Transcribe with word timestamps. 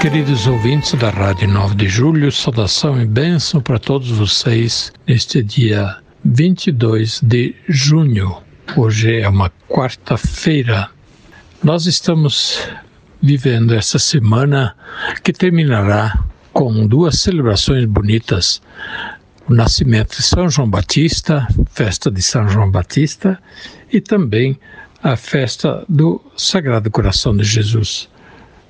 Queridos 0.00 0.46
ouvintes 0.46 0.94
da 0.94 1.10
Rádio 1.10 1.48
9 1.48 1.74
de 1.74 1.88
Julho, 1.88 2.30
saudação 2.30 3.02
e 3.02 3.04
bênção 3.04 3.60
para 3.60 3.80
todos 3.80 4.08
vocês 4.12 4.92
neste 5.08 5.42
dia 5.42 5.96
22 6.24 7.20
de 7.20 7.56
junho. 7.68 8.36
Hoje 8.76 9.20
é 9.20 9.28
uma 9.28 9.50
quarta-feira. 9.68 10.88
Nós 11.64 11.86
estamos 11.86 12.60
vivendo 13.20 13.74
essa 13.74 13.98
semana 13.98 14.76
que 15.24 15.32
terminará 15.32 16.16
com 16.52 16.86
duas 16.86 17.18
celebrações 17.18 17.84
bonitas: 17.84 18.62
o 19.48 19.52
nascimento 19.52 20.16
de 20.16 20.22
São 20.22 20.48
João 20.48 20.70
Batista, 20.70 21.44
festa 21.72 22.08
de 22.08 22.22
São 22.22 22.48
João 22.48 22.70
Batista, 22.70 23.36
e 23.92 24.00
também 24.00 24.60
a 25.02 25.16
festa 25.16 25.84
do 25.88 26.24
Sagrado 26.36 26.88
Coração 26.88 27.36
de 27.36 27.42
Jesus. 27.42 28.08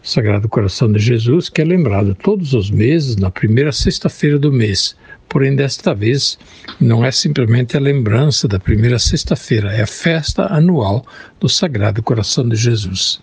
Sagrado 0.09 0.48
Coração 0.48 0.91
de 0.91 0.98
Jesus, 0.98 1.51
que 1.51 1.61
é 1.61 1.65
lembrado 1.67 2.15
todos 2.15 2.55
os 2.55 2.71
meses, 2.71 3.15
na 3.17 3.30
primeira 3.30 3.71
sexta-feira 3.71 4.39
do 4.39 4.51
mês. 4.51 4.97
Porém, 5.29 5.55
desta 5.55 5.95
vez, 5.95 6.39
não 6.81 7.05
é 7.05 7.11
simplesmente 7.11 7.77
a 7.77 7.81
lembrança 7.81 8.48
da 8.48 8.59
primeira 8.59 8.98
sexta-feira, 8.98 9.70
é 9.70 9.83
a 9.83 9.86
festa 9.86 10.47
anual 10.47 11.05
do 11.39 11.47
Sagrado 11.47 12.03
Coração 12.03 12.48
de 12.48 12.56
Jesus. 12.56 13.20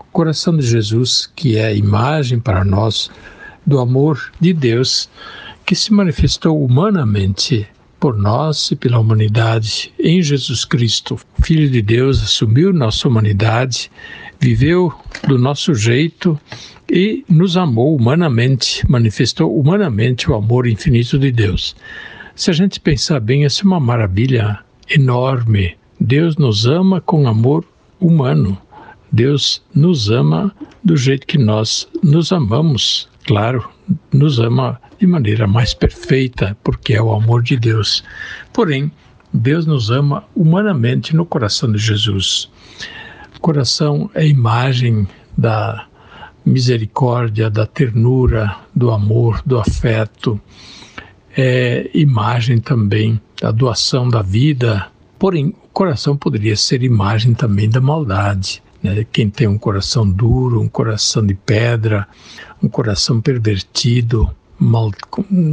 O 0.00 0.04
coração 0.04 0.56
de 0.56 0.66
Jesus, 0.66 1.30
que 1.36 1.58
é 1.58 1.66
a 1.66 1.74
imagem 1.74 2.40
para 2.40 2.64
nós 2.64 3.10
do 3.66 3.78
amor 3.78 4.32
de 4.40 4.54
Deus, 4.54 5.10
que 5.66 5.74
se 5.74 5.92
manifestou 5.92 6.64
humanamente 6.64 7.68
por 8.00 8.16
nós 8.16 8.70
e 8.70 8.76
pela 8.76 8.98
humanidade 8.98 9.92
em 9.98 10.22
Jesus 10.22 10.64
Cristo. 10.64 11.18
O 11.38 11.42
Filho 11.42 11.68
de 11.68 11.82
Deus 11.82 12.22
assumiu 12.22 12.72
nossa 12.72 13.08
humanidade 13.08 13.90
viveu 14.44 14.92
do 15.26 15.38
nosso 15.38 15.74
jeito 15.74 16.38
e 16.86 17.24
nos 17.26 17.56
amou 17.56 17.96
humanamente, 17.96 18.84
manifestou 18.86 19.58
humanamente 19.58 20.30
o 20.30 20.34
amor 20.34 20.66
infinito 20.66 21.18
de 21.18 21.32
Deus. 21.32 21.74
Se 22.36 22.50
a 22.50 22.52
gente 22.52 22.78
pensar 22.78 23.20
bem, 23.20 23.46
essa 23.46 23.62
é 23.62 23.64
uma 23.64 23.80
maravilha 23.80 24.58
enorme. 24.90 25.74
Deus 25.98 26.36
nos 26.36 26.66
ama 26.66 27.00
com 27.00 27.26
amor 27.26 27.64
humano. 27.98 28.58
Deus 29.10 29.62
nos 29.74 30.10
ama 30.10 30.54
do 30.84 30.94
jeito 30.94 31.26
que 31.26 31.38
nós 31.38 31.88
nos 32.02 32.30
amamos. 32.30 33.08
Claro, 33.26 33.66
nos 34.12 34.38
ama 34.38 34.78
de 34.98 35.06
maneira 35.06 35.46
mais 35.46 35.72
perfeita, 35.72 36.54
porque 36.62 36.92
é 36.92 37.00
o 37.00 37.14
amor 37.14 37.42
de 37.42 37.56
Deus. 37.56 38.04
Porém, 38.52 38.92
Deus 39.32 39.64
nos 39.64 39.90
ama 39.90 40.22
humanamente 40.36 41.16
no 41.16 41.24
coração 41.24 41.72
de 41.72 41.78
Jesus 41.78 42.52
coração 43.44 44.10
é 44.14 44.26
imagem 44.26 45.06
da 45.36 45.86
misericórdia, 46.46 47.50
da 47.50 47.66
ternura, 47.66 48.56
do 48.74 48.90
amor, 48.90 49.42
do 49.44 49.58
afeto. 49.58 50.40
É 51.36 51.90
imagem 51.92 52.58
também 52.58 53.20
da 53.38 53.50
doação 53.50 54.08
da 54.08 54.22
vida. 54.22 54.86
Porém, 55.18 55.48
o 55.48 55.68
coração 55.74 56.16
poderia 56.16 56.56
ser 56.56 56.82
imagem 56.82 57.34
também 57.34 57.68
da 57.68 57.82
maldade. 57.82 58.62
Né? 58.82 59.04
Quem 59.12 59.28
tem 59.28 59.46
um 59.46 59.58
coração 59.58 60.08
duro, 60.08 60.62
um 60.62 60.68
coração 60.68 61.26
de 61.26 61.34
pedra, 61.34 62.08
um 62.62 62.68
coração 62.68 63.20
pervertido, 63.20 64.30
mal, 64.58 64.90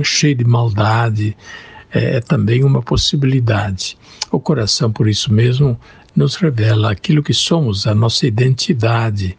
cheio 0.02 0.36
de 0.36 0.46
maldade, 0.46 1.36
é, 1.94 2.16
é 2.16 2.22
também 2.22 2.64
uma 2.64 2.82
possibilidade. 2.82 3.98
O 4.32 4.40
coração, 4.40 4.90
por 4.94 5.10
isso 5.10 5.34
mesmo, 5.34 5.78
nos 6.16 6.36
revela 6.36 6.92
aquilo 6.92 7.24
que 7.24 7.34
somos, 7.34 7.88
a 7.88 7.96
nossa 7.96 8.28
identidade. 8.28 9.38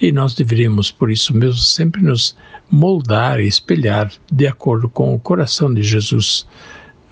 E 0.00 0.12
nós 0.12 0.34
deveríamos, 0.34 0.90
por 0.90 1.10
isso 1.10 1.36
mesmo, 1.36 1.60
sempre 1.60 2.02
nos 2.02 2.36
moldar 2.70 3.40
e 3.40 3.46
espelhar 3.46 4.12
de 4.30 4.46
acordo 4.46 4.88
com 4.88 5.14
o 5.14 5.18
coração 5.18 5.72
de 5.72 5.82
Jesus, 5.82 6.46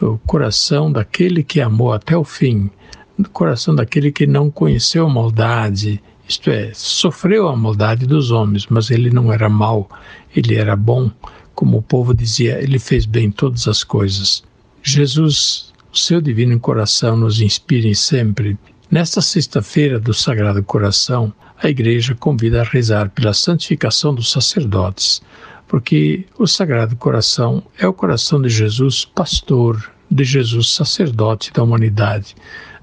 o 0.01 0.19
coração 0.19 0.93
daquele 0.93 1.43
que 1.43 1.61
amou 1.61 1.93
até 1.93 2.17
o 2.17 2.25
fim, 2.25 2.71
o 3.19 3.29
coração 3.31 3.75
daquele 3.75 4.13
que 4.13 4.27
não 4.27 4.51
conheceu 4.51 5.07
a 5.07 5.11
maldade, 5.11 6.03
isto 6.29 6.51
é, 6.51 6.71
sofreu 6.75 7.49
a 7.49 7.57
maldade 7.57 8.07
dos 8.07 8.31
homens, 8.31 8.67
mas 8.69 8.91
ele 8.91 9.11
não 9.11 9.33
era 9.33 9.49
mau, 9.49 9.89
ele 10.35 10.55
era 10.57 10.77
bom, 10.77 11.11
como 11.55 11.79
o 11.79 11.83
povo 11.83 12.13
dizia, 12.13 12.63
ele 12.63 12.79
fez 12.79 13.07
bem 13.07 13.31
todas 13.31 13.67
as 13.67 13.83
coisas. 13.83 14.45
Jesus, 14.83 15.73
o 15.93 15.97
seu 15.97 16.21
divino 16.21 16.61
coração 16.61 17.17
nos 17.17 17.41
inspire 17.41 17.95
sempre 17.95 18.59
Nesta 18.89 19.21
sexta-feira 19.21 19.99
do 19.99 20.15
Sagrado 20.15 20.63
Coração, 20.63 21.33
a 21.61 21.69
Igreja 21.69 22.15
convida 22.15 22.61
a 22.61 22.65
rezar 22.65 23.11
pela 23.11 23.35
santificação 23.35 24.15
dos 24.15 24.31
sacerdotes, 24.31 25.21
porque 25.67 26.25
o 26.39 26.47
Sagrado 26.47 26.95
Coração 26.95 27.65
é 27.77 27.89
o 27.89 27.93
coração 27.93 28.41
de 28.41 28.49
Jesus, 28.49 29.05
pastor, 29.05 29.93
de 30.09 30.23
Jesus, 30.23 30.69
sacerdote 30.69 31.53
da 31.53 31.65
humanidade, 31.65 32.37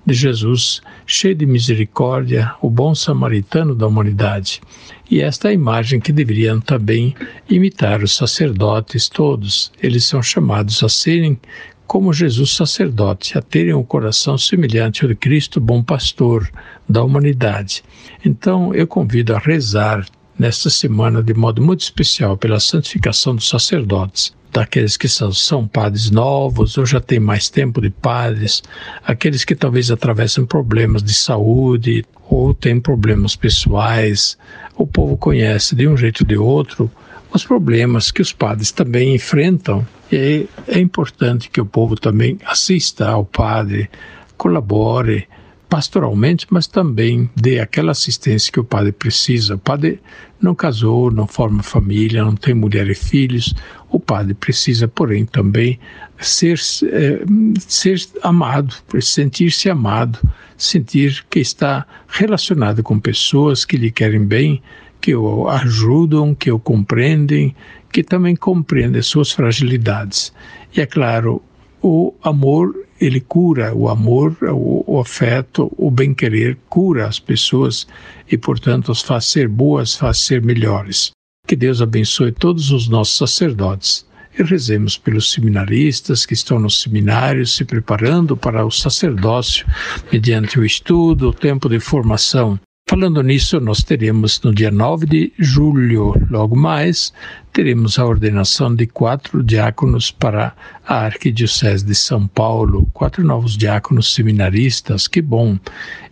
de 0.06 0.14
Jesus, 0.14 0.82
cheio 1.06 1.36
de 1.36 1.46
misericórdia, 1.46 2.54
o 2.62 2.70
bom 2.70 2.94
samaritano 2.94 3.74
da 3.74 3.88
humanidade. 3.88 4.62
E 5.10 5.22
esta 5.22 5.48
é 5.48 5.52
a 5.52 5.54
imagem 5.54 6.02
que 6.02 6.12
deveriam 6.12 6.60
também 6.60 7.16
imitar 7.50 8.04
os 8.04 8.14
sacerdotes 8.14 9.08
todos. 9.08 9.72
Eles 9.82 10.04
são 10.04 10.22
chamados 10.22 10.84
a 10.84 10.90
serem 10.90 11.40
como 11.88 12.14
Jesus 12.14 12.56
sacerdote, 12.56 13.38
a 13.38 13.42
terem 13.42 13.74
um 13.74 13.84
coração 13.84 14.38
semelhante 14.38 15.04
ao 15.04 15.10
de 15.10 15.16
Cristo, 15.16 15.60
bom 15.60 15.84
pastor 15.84 16.50
da 16.88 17.04
humanidade. 17.04 17.84
Então, 18.26 18.74
eu 18.74 18.88
convido 18.88 19.36
a 19.36 19.40
rezar 19.40 20.06
nesta 20.38 20.70
semana 20.70 21.22
de 21.22 21.34
modo 21.34 21.62
muito 21.62 21.82
especial 21.82 22.36
pela 22.38 22.60
santificação 22.60 23.36
dos 23.36 23.48
sacerdotes, 23.48 24.34
daqueles 24.54 24.96
que 24.96 25.10
são, 25.10 25.34
são 25.34 25.68
padres 25.68 26.12
novos 26.12 26.78
ou 26.78 26.86
já 26.86 27.02
têm 27.02 27.20
mais 27.20 27.50
tempo 27.50 27.82
de 27.82 27.90
padres, 27.90 28.62
aqueles 29.04 29.44
que 29.44 29.56
talvez 29.56 29.90
atravessam 29.90 30.46
problemas 30.46 31.02
de 31.02 31.14
saúde 31.14 32.06
ou 32.30 32.54
têm 32.54 32.80
problemas 32.80 33.36
pessoais. 33.36 34.38
O 34.76 34.86
povo 34.86 35.18
conhece 35.18 35.76
de 35.76 35.88
um 35.88 35.98
jeito 35.98 36.22
ou 36.22 36.28
de 36.28 36.38
outro 36.38 36.92
os 37.34 37.44
problemas 37.44 38.12
que 38.12 38.22
os 38.22 38.32
padres 38.32 38.72
também 38.72 39.16
enfrentam. 39.16 39.86
E 40.12 40.48
é 40.68 40.80
importante 40.80 41.50
que 41.50 41.60
o 41.60 41.66
povo 41.66 41.96
também 41.96 42.38
assista 42.46 43.10
ao 43.10 43.26
padre, 43.26 43.90
colabore 44.38 45.28
pastoralmente, 45.74 46.46
mas 46.52 46.68
também 46.68 47.28
dê 47.36 47.60
aquela 47.60 47.94
assistência 47.94 48.54
que 48.54 48.60
o 48.60 48.64
padre 48.64 48.92
precisa. 48.92 49.56
O 49.56 49.58
padre 49.58 50.00
não 50.40 50.54
casou, 50.54 51.10
não 51.10 51.26
forma 51.26 51.64
família, 51.64 52.24
não 52.24 52.36
tem 52.36 52.54
mulher 52.54 52.88
e 52.92 52.94
filhos. 52.94 53.56
O 53.90 54.00
padre 54.00 54.36
precisa, 54.36 54.88
porém, 54.88 55.26
também 55.26 55.80
ser, 56.20 56.60
é, 56.84 57.24
ser 57.58 58.00
amado, 58.22 58.76
sentir-se 59.02 59.68
amado, 59.68 60.20
sentir 60.56 61.26
que 61.28 61.40
está 61.40 61.88
relacionado 62.08 62.84
com 62.84 63.00
pessoas 63.00 63.66
que 63.66 63.76
lhe 63.76 63.90
querem 63.90 64.24
bem, 64.24 64.62
que 65.02 65.16
o 65.16 65.50
ajudam, 65.50 66.36
que 66.36 66.52
o 66.52 66.60
compreendem, 66.60 67.56
que 67.92 68.04
também 68.04 68.36
compreendem 68.36 69.02
suas 69.02 69.32
fragilidades. 69.32 70.32
E 70.78 70.82
é 70.82 70.86
claro, 70.86 71.42
o 71.82 72.14
amor 72.22 72.76
ele 73.06 73.20
cura, 73.20 73.74
o 73.76 73.90
amor, 73.90 74.38
o, 74.42 74.84
o 74.88 75.00
afeto, 75.00 75.72
o 75.78 75.92
bem-querer 75.92 76.58
cura 76.70 77.08
as 77.08 77.20
pessoas 77.20 77.86
e, 78.32 78.38
portanto, 78.38 78.92
as 78.92 79.02
faz 79.02 79.26
ser 79.26 79.48
boas, 79.48 79.96
faz 79.96 80.20
ser 80.20 80.42
melhores. 80.42 81.12
Que 81.46 81.56
Deus 81.56 81.82
abençoe 81.82 82.32
todos 82.32 82.72
os 82.72 82.88
nossos 82.88 83.18
sacerdotes 83.18 84.06
e 84.38 84.44
rezemos 84.44 84.98
pelos 84.98 85.32
seminaristas 85.32 86.26
que 86.26 86.34
estão 86.34 86.58
nos 86.58 86.82
seminários 86.82 87.56
se 87.56 87.66
preparando 87.66 88.36
para 88.36 88.66
o 88.66 88.72
sacerdócio 88.72 89.68
mediante 90.12 90.60
o 90.60 90.66
estudo, 90.66 91.30
o 91.30 91.34
tempo 91.34 91.68
de 91.68 91.80
formação 91.80 92.60
Falando 92.90 93.24
nisso, 93.24 93.62
nós 93.62 93.82
teremos 93.82 94.42
no 94.42 94.54
dia 94.54 94.70
9 94.70 95.06
de 95.06 95.34
julho, 95.40 96.14
logo 96.30 96.54
mais, 96.54 97.14
teremos 97.54 97.98
a 97.98 98.06
ordenação 98.06 98.76
de 98.76 98.86
quatro 98.86 99.42
diáconos 99.42 100.12
para 100.12 100.54
a 100.86 101.06
Arquidiocese 101.06 101.86
de 101.86 101.96
São 101.96 102.28
Paulo, 102.28 102.86
quatro 102.94 103.24
novos 103.24 103.58
diáconos 103.58 104.14
seminaristas, 104.14 105.08
que 105.08 105.22
bom! 105.22 105.58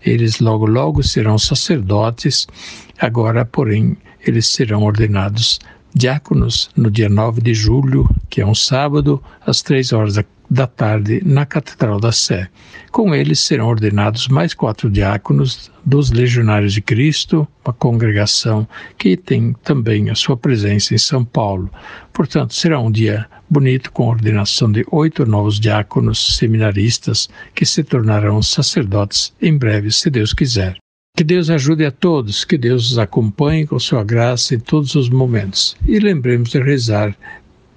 Eles 0.03 0.39
logo, 0.39 0.65
logo 0.65 1.03
serão 1.03 1.37
sacerdotes, 1.37 2.47
agora, 2.97 3.43
porém, 3.43 3.97
eles 4.25 4.47
serão 4.47 4.83
ordenados 4.83 5.59
diáconos 5.93 6.69
no 6.75 6.89
dia 6.89 7.09
9 7.09 7.41
de 7.41 7.53
julho, 7.53 8.09
que 8.29 8.41
é 8.41 8.45
um 8.45 8.55
sábado, 8.55 9.21
às 9.45 9.61
três 9.61 9.91
horas 9.93 10.15
da, 10.15 10.25
da 10.49 10.67
tarde, 10.67 11.21
na 11.25 11.45
Catedral 11.45 11.99
da 11.99 12.11
Sé. 12.11 12.49
Com 12.91 13.13
eles 13.13 13.39
serão 13.39 13.67
ordenados 13.67 14.27
mais 14.27 14.53
quatro 14.53 14.89
diáconos 14.89 15.71
dos 15.85 16.11
Legionários 16.11 16.73
de 16.73 16.81
Cristo, 16.81 17.47
uma 17.65 17.73
congregação 17.73 18.67
que 18.97 19.15
tem 19.15 19.53
também 19.63 20.09
a 20.09 20.15
sua 20.15 20.37
presença 20.37 20.93
em 20.93 20.97
São 20.97 21.23
Paulo. 21.23 21.69
Portanto, 22.13 22.53
será 22.53 22.79
um 22.79 22.91
dia 22.91 23.27
bonito 23.49 23.91
com 23.91 24.03
a 24.03 24.11
ordenação 24.11 24.71
de 24.71 24.85
oito 24.91 25.25
novos 25.25 25.59
diáconos 25.59 26.37
seminaristas 26.37 27.29
que 27.53 27.65
se 27.65 27.83
tornarão 27.83 28.41
sacerdotes 28.41 29.33
em 29.41 29.57
breve, 29.57 29.91
se 29.91 30.09
Deus 30.09 30.33
quiser. 30.33 30.77
Que 31.21 31.25
Deus 31.25 31.51
ajude 31.51 31.85
a 31.85 31.91
todos, 31.91 32.43
que 32.43 32.57
Deus 32.57 32.93
os 32.93 32.97
acompanhe 32.97 33.67
com 33.67 33.77
sua 33.77 34.03
graça 34.03 34.55
em 34.55 34.59
todos 34.59 34.95
os 34.95 35.07
momentos. 35.07 35.77
E 35.85 35.99
lembremos 35.99 36.49
de 36.49 36.59
rezar 36.59 37.15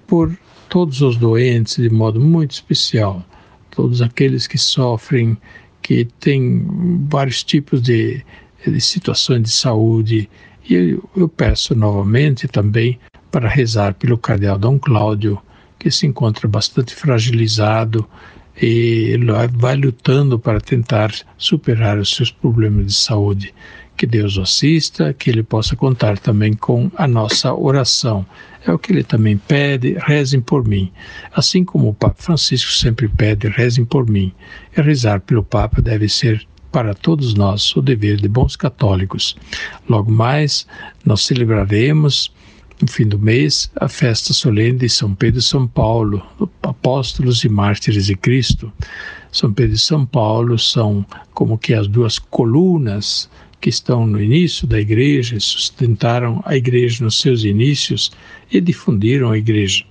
por 0.07 0.35
todos 0.71 1.03
os 1.03 1.19
doentes 1.19 1.77
de 1.77 1.91
modo 1.91 2.19
muito 2.19 2.53
especial, 2.53 3.23
todos 3.71 4.01
aqueles 4.01 4.47
que 4.47 4.57
sofrem, 4.57 5.37
que 5.83 6.07
têm 6.21 6.65
vários 7.07 7.45
tipos 7.45 7.83
de, 7.83 8.25
de 8.67 8.81
situações 8.81 9.43
de 9.43 9.51
saúde. 9.51 10.27
E 10.67 10.75
eu, 10.75 11.11
eu 11.15 11.29
peço 11.29 11.75
novamente 11.75 12.49
também 12.49 12.99
para 13.31 13.47
rezar 13.47 13.93
pelo 13.93 14.17
cardeal 14.17 14.59
Dom 14.59 14.79
Cláudio, 14.79 15.39
que 15.79 15.91
se 15.91 16.07
encontra 16.07 16.49
bastante 16.49 16.95
fragilizado 16.95 18.09
e 18.61 19.19
vai 19.53 19.77
lutando 19.77 20.39
para 20.39 20.61
tentar 20.61 21.13
superar 21.37 21.99
os 21.99 22.11
seus 22.15 22.31
problemas 22.31 22.87
de 22.87 22.95
saúde. 22.95 23.55
Que 23.97 24.07
Deus 24.07 24.37
o 24.37 24.43
assista, 24.43 25.13
que 25.13 25.31
ele 25.31 25.45
possa 25.45 25.77
contar 25.77 26.19
também 26.19 26.53
com 26.53 26.91
a 26.97 27.07
nossa 27.07 27.55
oração. 27.55 28.27
É 28.67 28.73
o 28.73 28.79
que 28.79 28.93
ele 28.93 29.05
também 29.05 29.37
pede, 29.37 29.97
rezem 30.05 30.41
por 30.41 30.67
mim. 30.67 30.91
Assim 31.33 31.65
como 31.65 31.89
o 31.89 31.95
Papa 31.95 32.21
Francisco 32.21 32.73
sempre 32.73 33.09
pede, 33.09 33.47
rezem 33.49 33.85
por 33.85 34.09
mim. 34.11 34.33
E 34.77 34.81
rezar 34.81 35.21
pelo 35.21 35.45
Papa 35.45 35.81
deve 35.81 36.09
ser 36.09 36.45
para 36.73 36.93
todos 36.93 37.35
nós 37.35 37.77
o 37.77 37.81
dever 37.81 38.17
de 38.17 38.27
bons 38.27 38.57
católicos. 38.57 39.37
Logo 39.89 40.11
mais, 40.11 40.67
nós 41.05 41.23
celebraremos 41.23 42.33
no 42.81 42.89
fim 42.89 43.07
do 43.07 43.19
mês, 43.19 43.71
a 43.77 43.89
festa 43.89 44.33
solene 44.33 44.79
de 44.79 44.89
São 44.89 45.15
Pedro 45.15 45.39
e 45.39 45.43
São 45.43 45.67
Paulo, 45.67 46.23
apóstolos 46.63 47.45
e 47.45 47.49
mártires 47.49 48.07
de 48.07 48.17
Cristo. 48.17 48.73
São 49.31 49.53
Pedro 49.53 49.75
e 49.75 49.79
São 49.79 50.05
Paulo 50.05 50.59
são 50.59 51.05
como 51.33 51.59
que 51.59 51.75
as 51.75 51.87
duas 51.87 52.19
colunas 52.19 53.29
que 53.61 53.71
estão 53.71 54.07
no 54.07 54.21
início 54.21 54.67
da 54.67 54.79
igreja, 54.79 55.41
sustentaram 55.41 56.43
a 56.45 56.55
igreja 56.55 57.03
nos 57.03 57.19
seus 57.21 57.45
inícios 57.45 58.13
e 58.53 58.61
difundiram 58.61 59.31
a 59.31 59.39
igreja. 59.39 59.85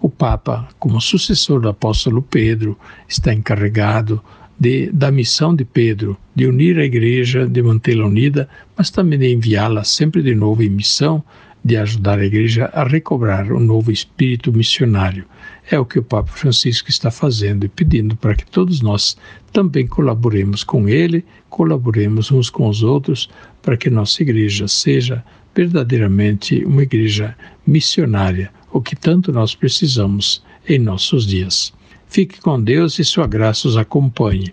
O 0.00 0.08
Papa, 0.08 0.66
como 0.78 1.00
sucessor 1.00 1.60
do 1.60 1.68
apóstolo 1.68 2.22
Pedro, 2.22 2.78
está 3.06 3.34
encarregado 3.34 4.22
de, 4.58 4.90
da 4.90 5.10
missão 5.10 5.54
de 5.54 5.64
Pedro, 5.64 6.16
de 6.34 6.46
unir 6.46 6.78
a 6.78 6.84
igreja, 6.84 7.46
de 7.46 7.62
mantê-la 7.62 8.06
unida, 8.06 8.48
mas 8.76 8.88
também 8.88 9.18
de 9.18 9.30
enviá-la 9.30 9.84
sempre 9.84 10.22
de 10.22 10.34
novo 10.34 10.62
em 10.62 10.70
missão 10.70 11.22
de 11.64 11.76
ajudar 11.76 12.18
a 12.18 12.24
Igreja 12.24 12.70
a 12.72 12.84
recobrar 12.84 13.52
um 13.52 13.60
novo 13.60 13.92
espírito 13.92 14.52
missionário. 14.52 15.24
É 15.70 15.78
o 15.78 15.84
que 15.84 15.98
o 15.98 16.02
Papa 16.02 16.32
Francisco 16.32 16.88
está 16.88 17.10
fazendo 17.10 17.64
e 17.64 17.68
pedindo 17.68 18.16
para 18.16 18.34
que 18.34 18.46
todos 18.46 18.80
nós 18.80 19.16
também 19.52 19.86
colaboremos 19.86 20.64
com 20.64 20.88
ele, 20.88 21.24
colaboremos 21.48 22.30
uns 22.30 22.48
com 22.48 22.68
os 22.68 22.82
outros, 22.82 23.28
para 23.62 23.76
que 23.76 23.90
nossa 23.90 24.22
Igreja 24.22 24.66
seja 24.66 25.24
verdadeiramente 25.54 26.64
uma 26.64 26.82
Igreja 26.82 27.36
missionária, 27.66 28.50
o 28.72 28.80
que 28.80 28.96
tanto 28.96 29.32
nós 29.32 29.54
precisamos 29.54 30.42
em 30.68 30.78
nossos 30.78 31.26
dias. 31.26 31.72
Fique 32.08 32.40
com 32.40 32.60
Deus 32.60 32.98
e 32.98 33.04
sua 33.04 33.26
graça 33.26 33.68
os 33.68 33.76
acompanhe. 33.76 34.52